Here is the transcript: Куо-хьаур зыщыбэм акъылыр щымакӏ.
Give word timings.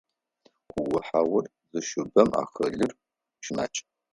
Куо-хьаур 0.71 1.45
зыщыбэм 1.71 2.29
акъылыр 2.41 2.91
щымакӏ. 3.43 3.79